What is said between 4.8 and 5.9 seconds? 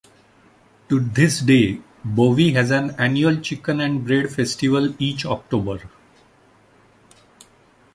each October.